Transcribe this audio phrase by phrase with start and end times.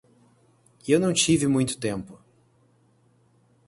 [0.87, 2.19] Eu não tive muito tempo.